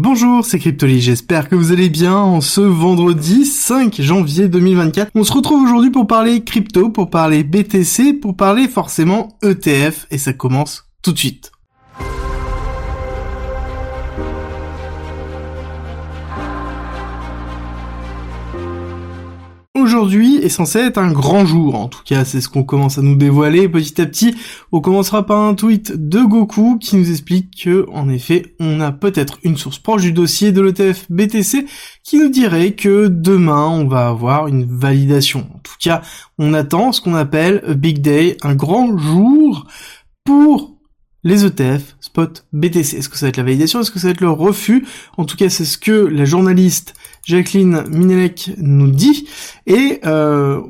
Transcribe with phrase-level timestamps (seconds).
[0.00, 5.10] Bonjour, c'est Cryptoly, j'espère que vous allez bien en ce vendredi 5 janvier 2024.
[5.16, 10.18] On se retrouve aujourd'hui pour parler crypto, pour parler BTC, pour parler forcément ETF et
[10.18, 11.50] ça commence tout de suite.
[19.98, 23.02] Aujourd'hui est censé être un grand jour, en tout cas c'est ce qu'on commence à
[23.02, 24.32] nous dévoiler petit à petit.
[24.70, 28.92] On commencera par un tweet de Goku qui nous explique que, en effet, on a
[28.92, 31.66] peut-être une source proche du dossier de l'ETF BTC
[32.04, 35.40] qui nous dirait que demain on va avoir une validation.
[35.52, 36.02] En tout cas,
[36.38, 39.66] on attend ce qu'on appelle a big day, un grand jour
[40.24, 40.77] pour
[41.24, 42.96] les ETF, spot, BTC.
[42.96, 43.80] Est-ce que ça va être la validation?
[43.80, 44.86] Est-ce que ça va être le refus?
[45.16, 49.28] En tout cas, c'est ce que la journaliste Jacqueline Minelec nous dit.
[49.66, 50.60] Et euh,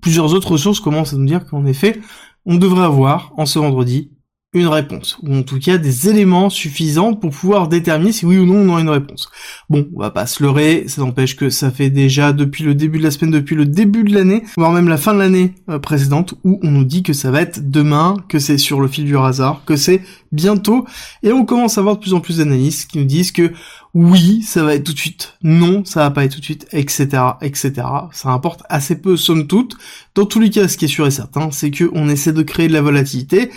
[0.00, 2.00] plusieurs autres sources commencent à nous dire qu'en effet,
[2.44, 4.10] on devrait avoir, en ce vendredi,
[4.54, 8.46] une réponse, ou en tout cas des éléments suffisants pour pouvoir déterminer si oui ou
[8.46, 9.28] non on aura une réponse.
[9.68, 12.98] Bon, on va pas se leurrer, ça n'empêche que ça fait déjà depuis le début
[12.98, 15.80] de la semaine, depuis le début de l'année, voire même la fin de l'année euh,
[15.80, 19.04] précédente, où on nous dit que ça va être demain, que c'est sur le fil
[19.04, 20.86] du hasard, que c'est bientôt,
[21.22, 23.52] et on commence à avoir de plus en plus d'analystes qui nous disent que
[23.94, 26.66] oui, ça va être tout de suite, non, ça va pas être tout de suite,
[26.72, 27.06] etc.,
[27.42, 27.72] etc.
[28.12, 29.76] Ça importe assez peu, somme toute.
[30.16, 32.42] Dans tous les cas, ce qui est sûr et certain, c'est que on essaie de
[32.42, 33.50] créer de la volatilité,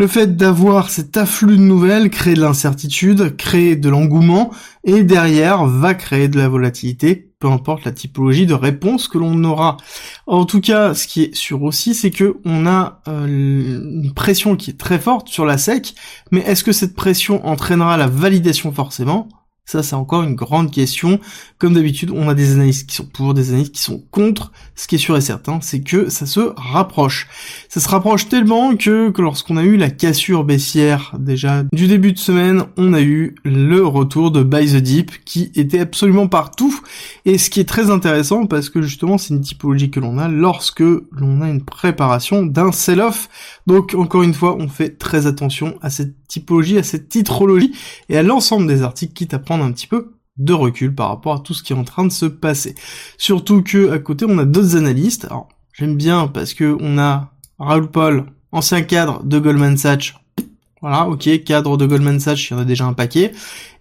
[0.00, 4.50] le fait d'avoir cet afflux de nouvelles crée de l'incertitude, crée de l'engouement,
[4.82, 9.44] et derrière va créer de la volatilité, peu importe la typologie de réponse que l'on
[9.44, 9.76] aura.
[10.26, 14.56] En tout cas, ce qui est sûr aussi, c'est que on a euh, une pression
[14.56, 15.94] qui est très forte sur la SEC,
[16.30, 19.28] mais est-ce que cette pression entraînera la validation forcément?
[19.70, 21.20] Ça, c'est encore une grande question.
[21.58, 24.50] Comme d'habitude, on a des analystes qui sont pour, des analystes qui sont contre.
[24.74, 27.28] Ce qui est sûr et certain, c'est que ça se rapproche.
[27.68, 32.12] Ça se rapproche tellement que, que lorsqu'on a eu la cassure baissière déjà du début
[32.12, 36.76] de semaine, on a eu le retour de Buy the Deep qui était absolument partout.
[37.24, 40.26] Et ce qui est très intéressant parce que justement, c'est une typologie que l'on a
[40.26, 43.28] lorsque l'on a une préparation d'un sell-off.
[43.68, 47.72] Donc, encore une fois, on fait très attention à cette typologie, à cette titrologie
[48.08, 51.40] et à l'ensemble des articles qui t'apprennent un petit peu de recul par rapport à
[51.40, 52.74] tout ce qui est en train de se passer.
[53.18, 55.26] Surtout que à côté on a d'autres analystes.
[55.26, 60.14] Alors j'aime bien parce que on a Raoul Paul, ancien cadre de Goldman Sachs.
[60.82, 63.32] Voilà, ok, cadre de Goldman Sachs, il y en a déjà un paquet.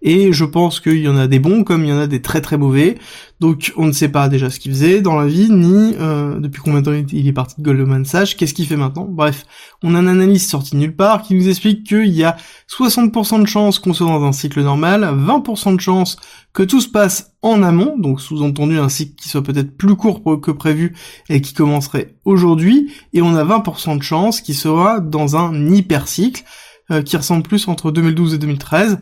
[0.02, 2.22] Et je pense qu'il y en a des bons comme il y en a des
[2.22, 2.98] très très mauvais.
[3.40, 6.62] Donc on ne sait pas déjà ce qu'il faisait dans la vie, ni euh, depuis
[6.62, 9.08] combien de temps il est parti de Goldman Sachs, qu'est-ce qu'il fait maintenant.
[9.10, 9.46] Bref,
[9.82, 12.36] on a un analyste sorti nulle part qui nous explique qu'il y a
[12.70, 16.18] 60% de chances qu'on soit dans un cycle normal, 20% de chances
[16.52, 20.22] que tout se passe en amont, donc sous-entendu un cycle qui soit peut-être plus court
[20.42, 20.96] que prévu
[21.30, 26.44] et qui commencerait aujourd'hui, et on a 20% de chances qu'il sera dans un hypercycle
[26.92, 29.00] euh, qui ressemble plus entre 2012 et 2013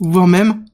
[0.00, 0.64] voire même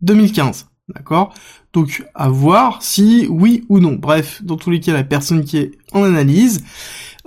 [0.00, 0.68] 2015.
[0.94, 1.34] D'accord?
[1.72, 3.94] Donc à voir si oui ou non.
[3.94, 6.64] Bref, dans tous les cas, la personne qui est en analyse,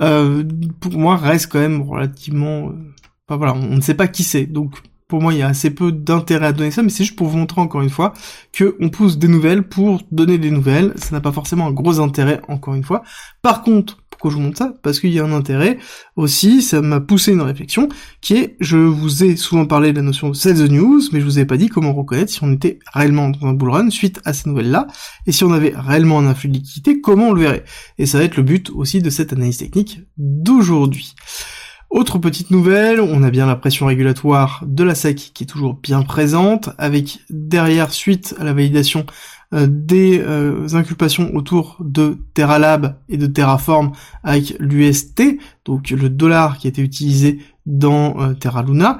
[0.01, 0.44] euh,
[0.79, 2.69] pour moi, reste quand même relativement...
[2.69, 2.94] Euh,
[3.28, 4.45] enfin voilà, on, ne sait pas qui c'est.
[4.45, 4.75] Donc
[5.07, 7.27] pour moi, il y a assez peu d'intérêt à donner ça, mais c'est juste pour
[7.27, 8.13] vous montrer encore une fois
[8.51, 10.94] que on pousse des nouvelles pour donner des nouvelles.
[10.97, 13.03] Ça n'a pas forcément un gros intérêt, encore une fois.
[13.41, 14.74] Par contre, pourquoi je vous montre ça?
[14.81, 15.78] Parce qu'il y a un intérêt
[16.16, 17.90] aussi, ça m'a poussé une réflexion,
[18.22, 21.19] qui est, je vous ai souvent parlé de la notion de sell the news, mais
[21.19, 23.91] je vous ai pas dit comment reconnaître si on était réellement dans un bull run
[23.91, 24.88] suite à ces nouvelles-là,
[25.28, 27.66] et si on avait réellement un influx de liquidité, comment on le verrait?
[28.00, 31.13] Et ça va être le but aussi de cette analyse technique d'aujourd'hui.
[31.92, 35.75] Autre petite nouvelle, on a bien la pression régulatoire de la SEC qui est toujours
[35.75, 39.06] bien présente, avec derrière, suite à la validation
[39.51, 43.91] des euh, inculpations autour de TerraLab et de Terraform
[44.23, 49.00] avec l'UST, donc le dollar qui été utilisé dans euh, Terra Luna.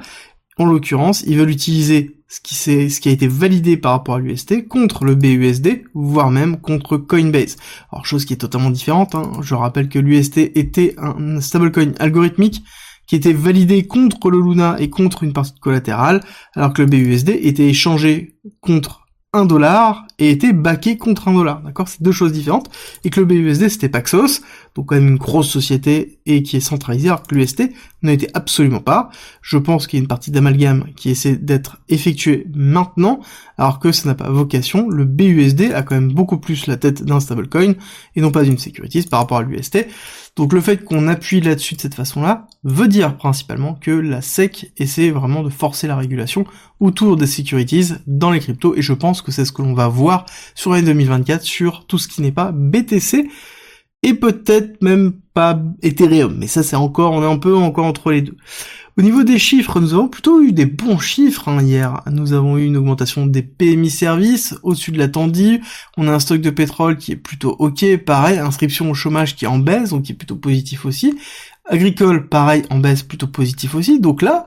[0.58, 4.18] En l'occurrence, ils veulent utiliser ce qui, ce qui a été validé par rapport à
[4.18, 7.56] l'UST contre le BUSD, voire même contre Coinbase.
[7.92, 9.30] Alors chose qui est totalement différente, hein.
[9.42, 12.64] je rappelle que l'UST était un stablecoin algorithmique
[13.06, 16.20] qui était validé contre le Luna et contre une partie de collatérale,
[16.54, 21.62] alors que le BUSD était échangé contre un dollar et était backé contre un dollar,
[21.62, 21.88] d'accord?
[21.88, 22.70] C'est deux choses différentes,
[23.04, 24.40] et que le BUSD c'était Paxos,
[24.74, 27.70] donc quand même une grosse société et qui est centralisée, alors que l'UST
[28.02, 29.10] n'était absolument pas.
[29.42, 33.20] Je pense qu'il y a une partie d'amalgame qui essaie d'être effectuée maintenant,
[33.58, 34.88] alors que ça n'a pas vocation.
[34.88, 37.74] Le BUSD a quand même beaucoup plus la tête d'un stablecoin
[38.14, 39.86] et non pas d'une securities par rapport à l'UST.
[40.36, 44.72] Donc le fait qu'on appuie là-dessus de cette façon-là veut dire principalement que la SEC
[44.76, 46.44] essaie vraiment de forcer la régulation
[46.78, 49.88] autour des securities dans les cryptos et je pense que c'est ce que l'on va
[49.88, 50.05] voir
[50.54, 53.28] sur l'année 2024 sur tout ce qui n'est pas BTC
[54.02, 58.12] et peut-être même pas Ethereum, mais ça c'est encore, on est un peu encore entre
[58.12, 58.36] les deux.
[58.98, 62.00] Au niveau des chiffres, nous avons plutôt eu des bons chiffres hein, hier.
[62.10, 65.60] Nous avons eu une augmentation des PMI services au-dessus de l'attendu.
[65.98, 69.44] On a un stock de pétrole qui est plutôt ok, pareil, inscription au chômage qui
[69.44, 71.14] est en baisse, donc qui est plutôt positif aussi.
[71.66, 74.00] Agricole, pareil, en baisse, plutôt positif aussi.
[74.00, 74.46] Donc là,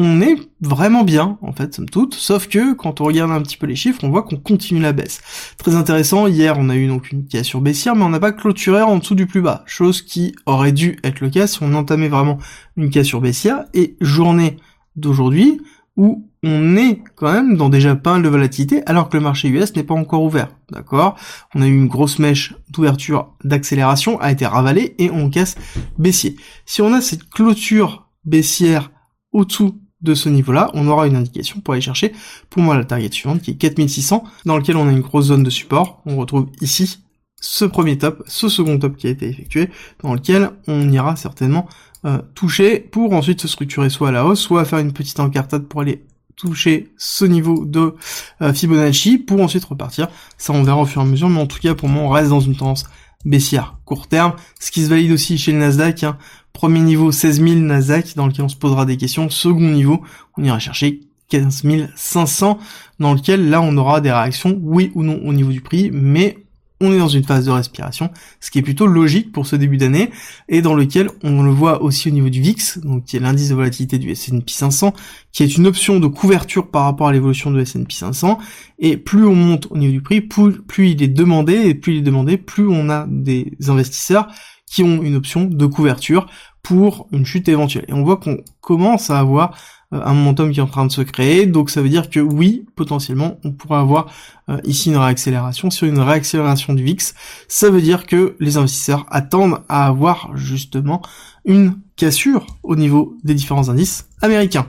[0.00, 3.56] on est vraiment bien, en fait, somme toute, sauf que quand on regarde un petit
[3.56, 5.20] peu les chiffres, on voit qu'on continue la baisse.
[5.58, 8.80] Très intéressant, hier on a eu donc une cassure baissière, mais on n'a pas clôturé
[8.80, 12.06] en dessous du plus bas, chose qui aurait dû être le cas si on entamait
[12.06, 12.38] vraiment
[12.76, 14.58] une cassure baissière, et journée
[14.94, 15.60] d'aujourd'hui,
[15.96, 19.48] où on est quand même dans déjà pas mal de volatilité, alors que le marché
[19.48, 21.16] US n'est pas encore ouvert, d'accord?
[21.56, 25.56] On a eu une grosse mèche d'ouverture d'accélération, a été ravalée, et on casse
[25.98, 26.36] baissier.
[26.66, 28.92] Si on a cette clôture baissière
[29.32, 32.12] au-dessous de ce niveau-là, on aura une indication pour aller chercher,
[32.50, 35.42] pour moi, la target suivante, qui est 4600, dans lequel on a une grosse zone
[35.42, 36.02] de support.
[36.06, 37.00] On retrouve ici
[37.40, 39.70] ce premier top, ce second top qui a été effectué,
[40.02, 41.68] dans lequel on ira certainement
[42.04, 45.66] euh, toucher pour ensuite se structurer soit à la hausse, soit faire une petite encartade
[45.66, 46.04] pour aller
[46.36, 47.94] toucher ce niveau de
[48.42, 50.08] euh, Fibonacci pour ensuite repartir.
[50.36, 52.08] Ça on verra au fur et à mesure, mais en tout cas pour moi on
[52.08, 52.84] reste dans une tendance
[53.24, 56.04] baissière court terme, ce qui se valide aussi chez le Nasdaq.
[56.04, 56.18] Hein.
[56.52, 59.30] Premier niveau 16 000 Nasdaq dans lequel on se posera des questions.
[59.30, 60.02] Second niveau,
[60.36, 61.62] on ira chercher 15
[61.94, 62.58] 500
[62.98, 66.38] dans lequel là on aura des réactions oui ou non au niveau du prix, mais
[66.80, 68.10] on est dans une phase de respiration,
[68.40, 70.10] ce qui est plutôt logique pour ce début d'année,
[70.48, 73.48] et dans lequel on le voit aussi au niveau du VIX, donc qui est l'indice
[73.48, 74.92] de volatilité du S&P 500,
[75.32, 78.38] qui est une option de couverture par rapport à l'évolution du S&P 500,
[78.78, 81.98] et plus on monte au niveau du prix, plus, il est demandé, et plus il
[81.98, 84.28] est demandé, plus on a des investisseurs
[84.66, 86.26] qui ont une option de couverture
[86.62, 87.86] pour une chute éventuelle.
[87.88, 89.56] Et on voit qu'on commence à avoir
[89.90, 92.66] un momentum qui est en train de se créer, donc ça veut dire que oui,
[92.76, 94.06] potentiellement, on pourrait avoir
[94.48, 95.70] euh, ici une réaccélération.
[95.70, 97.14] Sur une réaccélération du VIX,
[97.48, 101.00] ça veut dire que les investisseurs attendent à avoir justement
[101.44, 104.66] une cassure au niveau des différents indices américains.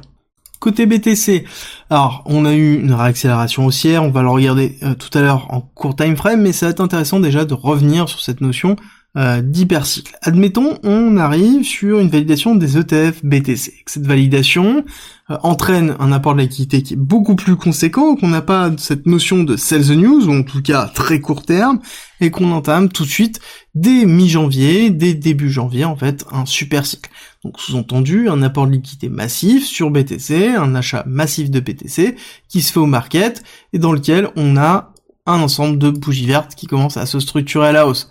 [0.60, 1.45] Côté BTC,
[1.89, 5.54] alors on a eu une réaccélération haussière, on va le regarder euh, tout à l'heure
[5.54, 8.75] en court time frame, mais ça va être intéressant déjà de revenir sur cette notion
[9.18, 10.16] euh, d'hypercycle.
[10.22, 13.74] Admettons, on arrive sur une validation des ETF BTC.
[13.88, 14.86] Cette validation
[15.32, 19.08] euh, entraîne un apport de liquidité qui est beaucoup plus conséquent, qu'on n'a pas cette
[19.08, 21.80] notion de sell the news, ou en tout cas très court terme,
[22.22, 23.40] et qu'on entame tout de suite
[23.74, 27.10] dès mi-janvier, dès début janvier en fait, un super cycle.
[27.44, 32.16] Donc sous-entendu, un apport de liquidité massif sur BTC, un achat massif de BTC
[32.48, 33.42] qui se fait au market,
[33.74, 34.94] et dans lequel on a
[35.26, 38.10] un ensemble de bougies vertes qui commencent à se structurer à la hausse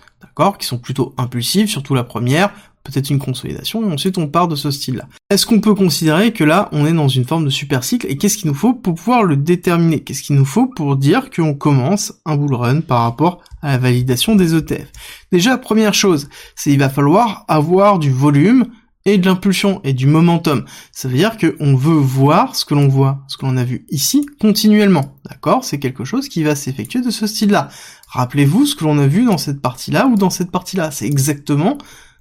[0.58, 2.50] qui sont plutôt impulsives, surtout la première,
[2.85, 5.06] peut-être une consolidation, et ensuite on part de ce style-là.
[5.31, 8.17] Est-ce qu'on peut considérer que là, on est dans une forme de super cycle, et
[8.17, 10.00] qu'est-ce qu'il nous faut pour pouvoir le déterminer?
[10.00, 13.79] Qu'est-ce qu'il nous faut pour dire qu'on commence un bull run par rapport à la
[13.79, 14.90] validation des ETF
[15.32, 18.67] Déjà, première chose, c'est il va falloir avoir du volume
[19.05, 20.65] et de l'impulsion et du momentum.
[20.93, 23.87] Ça veut dire qu'on veut voir ce que l'on voit, ce que l'on a vu
[23.89, 25.19] ici continuellement.
[25.29, 25.65] D'accord?
[25.65, 27.69] C'est quelque chose qui va s'effectuer de ce style-là.
[28.09, 30.91] Rappelez-vous ce que l'on a vu dans cette partie-là ou dans cette partie-là.
[30.91, 31.79] C'est exactement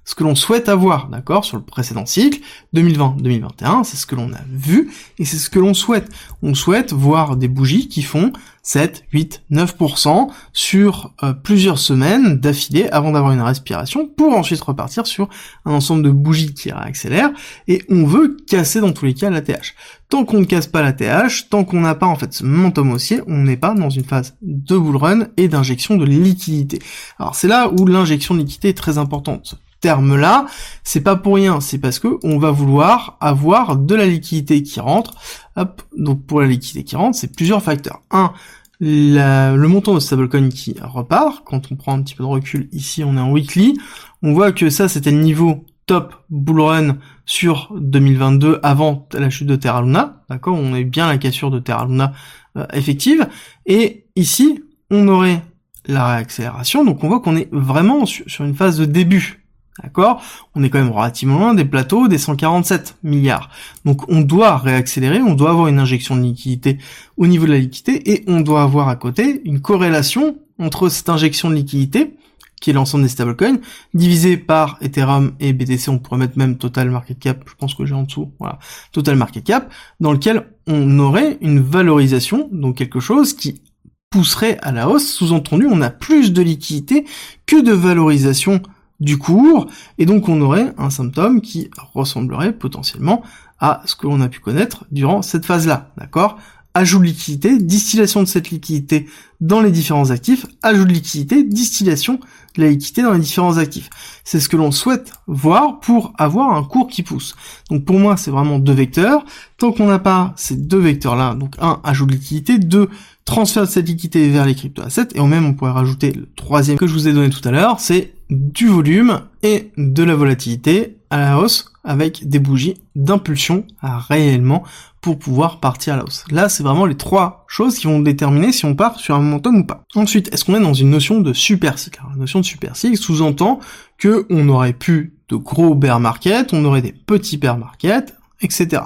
[0.08, 2.40] ce que l'on souhaite avoir, d'accord, sur le précédent cycle,
[2.74, 6.08] 2020-2021, c'est ce que l'on a vu, et c'est ce que l'on souhaite.
[6.40, 8.32] On souhaite voir des bougies qui font
[8.62, 15.06] 7, 8, 9% sur euh, plusieurs semaines d'affilée avant d'avoir une respiration, pour ensuite repartir
[15.06, 15.28] sur
[15.66, 17.32] un ensemble de bougies qui réaccélèrent,
[17.66, 19.74] et on veut casser dans tous les cas la TH.
[20.08, 22.92] Tant qu'on ne casse pas la TH, tant qu'on n'a pas en fait ce momentum
[22.92, 26.78] haussier, on n'est pas dans une phase de bull run et d'injection de liquidité.
[27.18, 30.46] Alors c'est là où l'injection de liquidité est très importante terme-là,
[30.84, 34.80] c'est pas pour rien, c'est parce que on va vouloir avoir de la liquidité qui
[34.80, 35.14] rentre.
[35.56, 38.02] Hop, donc pour la liquidité qui rentre, c'est plusieurs facteurs.
[38.10, 38.32] Un,
[38.80, 41.42] le montant de stablecoin qui repart.
[41.44, 43.78] Quand on prend un petit peu de recul, ici on est en weekly,
[44.22, 49.48] on voit que ça c'était le niveau top bull run sur 2022 avant la chute
[49.48, 52.12] de Terra Luna, d'accord On est bien la cassure de Terra Luna
[52.56, 53.26] euh, effective.
[53.66, 55.42] Et ici, on aurait
[55.86, 59.47] la réaccélération, donc on voit qu'on est vraiment sur une phase de début,
[59.82, 60.22] D'accord?
[60.54, 63.50] On est quand même relativement loin des plateaux des 147 milliards.
[63.84, 66.78] Donc on doit réaccélérer, on doit avoir une injection de liquidité
[67.16, 71.08] au niveau de la liquidité et on doit avoir à côté une corrélation entre cette
[71.08, 72.14] injection de liquidité
[72.60, 73.58] qui est l'ensemble des stablecoins,
[73.94, 77.84] divisé par Ethereum et BTC, on pourrait mettre même Total Market Cap, je pense que
[77.84, 78.58] j'ai en dessous, voilà,
[78.92, 83.62] Total Market Cap, dans lequel on aurait une valorisation, donc quelque chose qui
[84.10, 87.04] pousserait à la hausse, sous-entendu, on a plus de liquidité
[87.46, 88.62] que de valorisation
[89.00, 93.22] du cours, et donc on aurait un symptôme qui ressemblerait potentiellement
[93.60, 96.38] à ce que l'on a pu connaître durant cette phase-là, d'accord?
[96.74, 99.08] Ajout de liquidité, distillation de cette liquidité
[99.40, 102.20] dans les différents actifs, ajout de liquidité, distillation
[102.56, 103.90] de la liquidité dans les différents actifs.
[104.22, 107.34] C'est ce que l'on souhaite voir pour avoir un cours qui pousse.
[107.70, 109.24] Donc pour moi, c'est vraiment deux vecteurs.
[109.56, 112.88] Tant qu'on n'a pas ces deux vecteurs-là, donc un, ajout de liquidité, deux,
[113.24, 116.78] transfert de cette liquidité vers les crypto-assets, et en même on pourrait rajouter le troisième
[116.78, 120.98] que je vous ai donné tout à l'heure, c'est du volume et de la volatilité
[121.10, 124.62] à la hausse avec des bougies d'impulsion réellement
[125.00, 126.24] pour pouvoir partir à la hausse.
[126.30, 129.56] Là, c'est vraiment les trois choses qui vont déterminer si on part sur un momentum
[129.58, 129.84] ou pas.
[129.94, 132.98] Ensuite, est-ce qu'on est dans une notion de super cycle La notion de super cycle
[132.98, 133.60] sous-entend
[133.96, 138.82] que on aurait pu de gros bear market, on aurait des petits bear market, etc.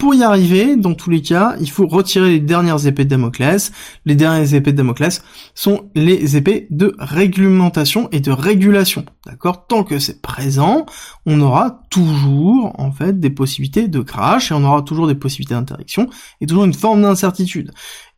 [0.00, 3.70] Pour y arriver, dans tous les cas, il faut retirer les dernières épées de Damoclès.
[4.06, 5.22] Les dernières épées de Damoclès
[5.54, 9.04] sont les épées de réglementation et de régulation.
[9.26, 9.66] D'accord?
[9.66, 10.86] Tant que c'est présent,
[11.26, 15.52] on aura toujours, en fait, des possibilités de crash et on aura toujours des possibilités
[15.52, 16.08] d'interaction
[16.40, 17.70] et toujours une forme d'incertitude.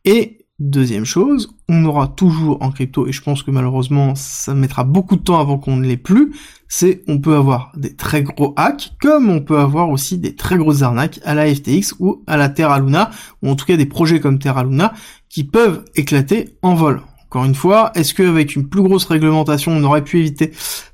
[0.05, 4.83] Et Deuxième chose, on aura toujours en crypto, et je pense que malheureusement ça mettra
[4.83, 6.31] beaucoup de temps avant qu'on ne l'ait plus,
[6.67, 10.57] c'est on peut avoir des très gros hacks, comme on peut avoir aussi des très
[10.57, 13.09] grosses arnaques à la FTX ou à la Terra Luna,
[13.41, 14.93] ou en tout cas des projets comme Terra Luna,
[15.27, 17.01] qui peuvent éclater en vol.
[17.25, 20.51] Encore une fois, est-ce qu'avec une plus grosse réglementation on aurait pu éviter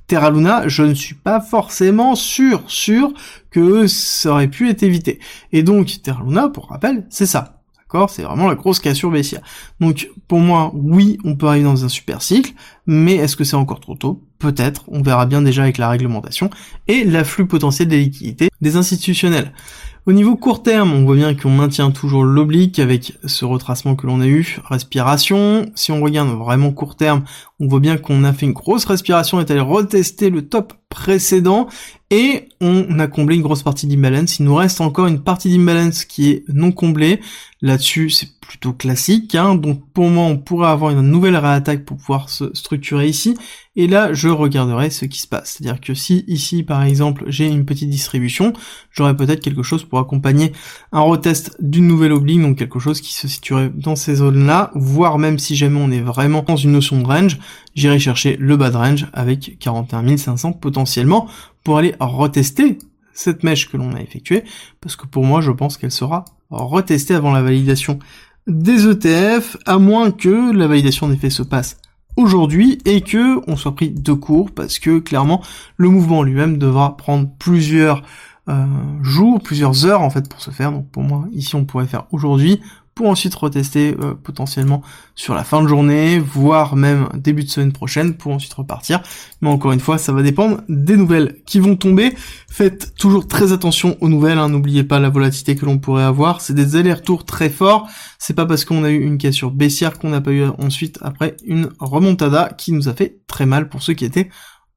[0.07, 0.69] Terra Luna?
[0.69, 3.11] Je ne suis pas forcément sûr, sûr
[3.51, 5.19] que ça aurait pu être évité.
[5.51, 7.58] Et donc Terra Luna, pour rappel, c'est ça
[8.07, 9.41] c'est vraiment la grosse cassure baissière.
[9.79, 12.53] Donc pour moi, oui, on peut arriver dans un super cycle,
[12.85, 14.23] mais est-ce que c'est encore trop tôt?
[14.37, 16.49] Peut-être, on verra bien déjà avec la réglementation
[16.87, 19.53] et l'afflux potentiel des liquidités des institutionnels.
[20.09, 24.07] Au niveau court terme, on voit bien qu'on maintient toujours l'oblique avec ce retracement que
[24.07, 25.69] l'on a eu, respiration.
[25.75, 27.25] Si on regarde vraiment court terme,
[27.59, 31.67] on voit bien qu'on a fait une grosse respiration, est allé retester le top précédent
[32.09, 34.39] et on a comblé une grosse partie d'imbalance.
[34.39, 37.19] Il nous reste encore une partie d'imbalance qui est non comblée.
[37.61, 39.35] Là-dessus, c'est plutôt classique.
[39.35, 39.53] Hein.
[39.53, 43.37] Donc pour moi, on pourrait avoir une nouvelle réattaque pour pouvoir se structurer ici.
[43.75, 45.51] Et là, je regarderai ce qui se passe.
[45.51, 48.53] C'est-à-dire que si ici, par exemple, j'ai une petite distribution,
[48.91, 50.51] j'aurais peut-être quelque chose pour accompagner
[50.91, 55.19] un retest d'une nouvelle oblique, donc quelque chose qui se situerait dans ces zones-là, voire
[55.19, 57.37] même si jamais on est vraiment dans une notion de range,
[57.75, 61.27] j'irai chercher le bas de range avec 41 500 potentiellement
[61.63, 62.79] pour aller retester
[63.13, 64.43] cette mèche que l'on a effectuée,
[64.81, 67.99] parce que pour moi, je pense qu'elle sera retestée avant la validation
[68.49, 71.77] des ETF, à moins que la validation en effet se passe
[72.17, 75.41] aujourd'hui et que on soit pris de court, parce que clairement,
[75.77, 78.03] le mouvement lui-même devra prendre plusieurs
[78.49, 78.65] euh,
[79.03, 80.71] jours, plusieurs heures en fait pour se faire.
[80.71, 82.59] Donc pour moi, ici on pourrait faire aujourd'hui
[82.99, 84.81] pour ensuite retester euh, potentiellement
[85.15, 89.01] sur la fin de journée, voire même début de semaine prochaine pour ensuite repartir.
[89.39, 92.13] Mais encore une fois, ça va dépendre des nouvelles qui vont tomber.
[92.49, 94.49] Faites toujours très attention aux nouvelles, hein.
[94.49, 96.41] n'oubliez pas la volatilité que l'on pourrait avoir.
[96.41, 97.87] C'est des allers-retours très forts.
[98.17, 101.37] C'est pas parce qu'on a eu une cassure baissière qu'on n'a pas eu ensuite après
[101.45, 104.27] une remontada qui nous a fait très mal pour ceux qui étaient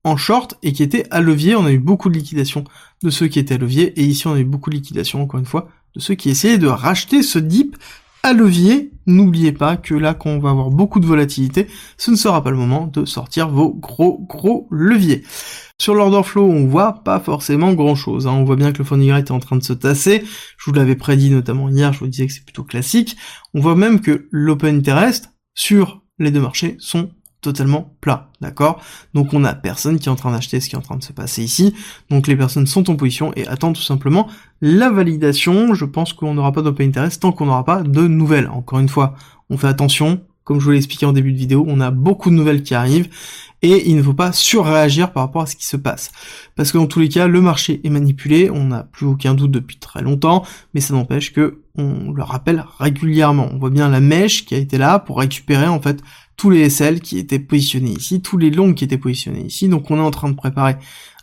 [0.04, 1.56] en short et qui étaient à levier.
[1.56, 2.62] On a eu beaucoup de liquidation
[3.02, 5.40] de ceux qui étaient à levier et ici on a eu beaucoup de liquidation encore
[5.40, 7.76] une fois de ceux qui essayaient de racheter ce dip
[8.22, 12.16] à levier, n'oubliez pas que là, quand on va avoir beaucoup de volatilité, ce ne
[12.16, 15.24] sera pas le moment de sortir vos gros gros leviers.
[15.80, 18.28] Sur l'order flow, on voit pas forcément grand chose.
[18.28, 18.32] Hein.
[18.32, 20.22] On voit bien que le rate est en train de se tasser.
[20.56, 23.16] Je vous l'avais prédit notamment hier, je vous disais que c'est plutôt classique.
[23.54, 27.10] On voit même que l'open interest sur les deux marchés sont
[27.42, 28.80] totalement plat, d'accord?
[29.12, 31.02] Donc on a personne qui est en train d'acheter ce qui est en train de
[31.02, 31.74] se passer ici,
[32.08, 34.28] donc les personnes sont en position et attendent tout simplement
[34.62, 38.48] la validation, je pense qu'on n'aura pas d'open interest tant qu'on n'aura pas de nouvelles.
[38.48, 39.14] Encore une fois,
[39.50, 42.30] on fait attention, comme je vous l'ai expliqué en début de vidéo, on a beaucoup
[42.30, 43.08] de nouvelles qui arrivent,
[43.62, 46.10] et il ne faut pas surréagir par rapport à ce qui se passe.
[46.56, 49.52] Parce que dans tous les cas, le marché est manipulé, on n'a plus aucun doute
[49.52, 50.44] depuis très longtemps,
[50.74, 53.48] mais ça n'empêche que on le rappelle régulièrement.
[53.52, 56.02] On voit bien la mèche qui a été là pour récupérer en fait
[56.36, 59.68] tous les SL qui étaient positionnés ici, tous les longs qui étaient positionnés ici.
[59.68, 60.76] Donc on est en train de préparer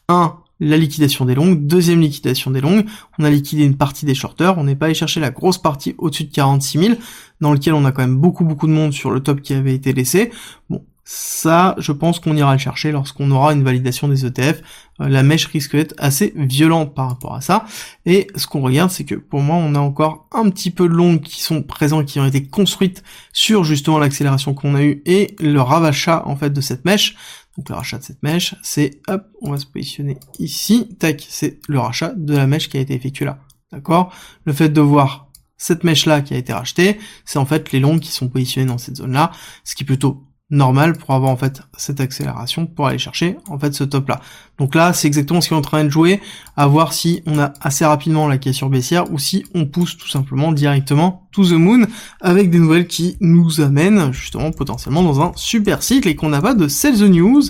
[0.07, 2.85] un la liquidation des longues, deuxième liquidation des longues,
[3.17, 5.95] on a liquidé une partie des shorters, on n'est pas allé chercher la grosse partie
[5.97, 6.95] au-dessus de 46 000,
[7.39, 9.73] dans lequel on a quand même beaucoup beaucoup de monde sur le top qui avait
[9.73, 10.31] été laissé.
[10.69, 14.61] Bon, ça, je pense qu'on ira le chercher lorsqu'on aura une validation des ETF.
[15.01, 17.65] Euh, la mèche risque d'être assez violente par rapport à ça.
[18.05, 20.93] Et ce qu'on regarde, c'est que pour moi, on a encore un petit peu de
[20.93, 23.03] longues qui sont présents, qui ont été construites
[23.33, 27.15] sur justement l'accélération qu'on a eue et le ravachat en fait de cette mèche.
[27.57, 30.95] Donc le rachat de cette mèche, c'est hop, on va se positionner ici.
[30.99, 33.39] Tac, c'est le rachat de la mèche qui a été effectuée là.
[33.71, 34.13] D'accord?
[34.45, 35.27] Le fait de voir
[35.57, 38.67] cette mèche là qui a été rachetée, c'est en fait les longues qui sont positionnées
[38.67, 39.31] dans cette zone là,
[39.63, 43.59] ce qui est plutôt normal pour avoir en fait cette accélération pour aller chercher en
[43.59, 44.19] fait ce top là.
[44.57, 46.21] Donc là c'est exactement ce qu'on est en train de jouer,
[46.57, 50.07] à voir si on a assez rapidement la cassure baissière ou si on pousse tout
[50.07, 51.85] simplement directement to the moon
[52.21, 56.41] avec des nouvelles qui nous amènent justement potentiellement dans un super cycle et qu'on n'a
[56.41, 57.43] pas de sell the news,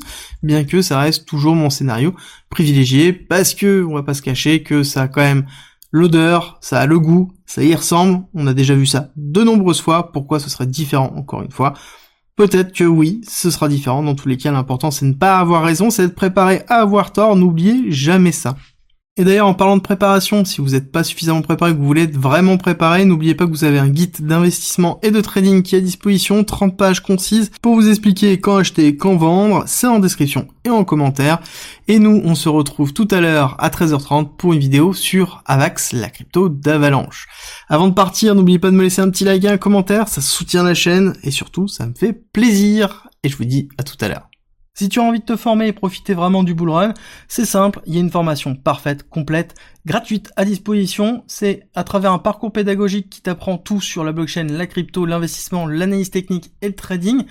[0.44, 2.14] bien que ça reste toujours mon scénario
[2.50, 5.46] privilégié parce que on va pas se cacher que ça a quand même
[5.92, 9.82] l'odeur, ça a le goût, ça y ressemble, on a déjà vu ça de nombreuses
[9.82, 11.74] fois, pourquoi ce serait différent encore une fois?
[12.40, 14.02] Peut-être que oui, ce sera différent.
[14.02, 16.76] Dans tous les cas, l'important c'est de ne pas avoir raison, c'est d'être préparé à
[16.76, 17.36] avoir tort.
[17.36, 18.56] N'oubliez jamais ça.
[19.18, 22.04] Et d'ailleurs, en parlant de préparation, si vous n'êtes pas suffisamment préparé, que vous voulez
[22.04, 25.76] être vraiment préparé, n'oubliez pas que vous avez un guide d'investissement et de trading qui
[25.76, 29.66] est à disposition, 30 pages concises pour vous expliquer quand acheter, quand vendre.
[29.68, 31.42] C'est en description et en commentaire.
[31.90, 35.92] Et nous, on se retrouve tout à l'heure à 13h30 pour une vidéo sur Avax,
[35.92, 37.28] la crypto d'Avalanche.
[37.68, 40.22] Avant de partir, n'oubliez pas de me laisser un petit like et un commentaire, ça
[40.22, 43.10] soutient la chaîne et surtout, ça me fait plaisir.
[43.24, 44.29] Et je vous dis à tout à l'heure.
[44.74, 46.94] Si tu as envie de te former et profiter vraiment du bull run,
[47.28, 51.24] c'est simple, il y a une formation parfaite, complète, gratuite à disposition.
[51.28, 55.68] C'est à travers un parcours pédagogique qui t'apprend tout sur la blockchain, la crypto, l'investissement,
[55.68, 57.26] l'analyse technique et le trading.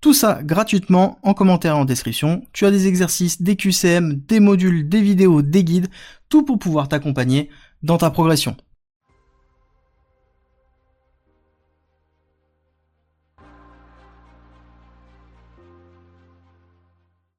[0.00, 2.42] Tout ça gratuitement en commentaire et en description.
[2.52, 5.88] Tu as des exercices, des QCM, des modules, des vidéos, des guides,
[6.28, 7.50] tout pour pouvoir t'accompagner
[7.82, 8.56] dans ta progression.